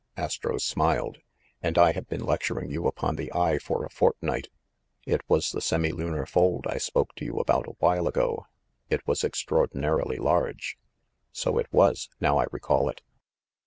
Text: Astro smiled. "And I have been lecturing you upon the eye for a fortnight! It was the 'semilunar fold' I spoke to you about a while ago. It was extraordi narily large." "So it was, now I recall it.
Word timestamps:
Astro 0.17 0.57
smiled. 0.57 1.19
"And 1.61 1.77
I 1.77 1.91
have 1.91 2.09
been 2.09 2.23
lecturing 2.25 2.71
you 2.71 2.87
upon 2.87 3.17
the 3.17 3.31
eye 3.33 3.59
for 3.59 3.85
a 3.85 3.89
fortnight! 3.91 4.47
It 5.05 5.21
was 5.29 5.51
the 5.51 5.61
'semilunar 5.61 6.27
fold' 6.27 6.65
I 6.67 6.79
spoke 6.79 7.13
to 7.17 7.23
you 7.25 7.37
about 7.37 7.67
a 7.67 7.75
while 7.77 8.07
ago. 8.07 8.47
It 8.89 9.05
was 9.07 9.21
extraordi 9.21 9.73
narily 9.75 10.17
large." 10.17 10.79
"So 11.31 11.59
it 11.59 11.71
was, 11.71 12.09
now 12.19 12.39
I 12.39 12.45
recall 12.51 12.89
it. 12.89 13.03